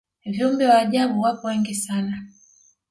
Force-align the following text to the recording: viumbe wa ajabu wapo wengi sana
viumbe 0.25 0.65
wa 0.67 0.79
ajabu 0.79 1.21
wapo 1.21 1.47
wengi 1.47 1.75
sana 1.75 2.27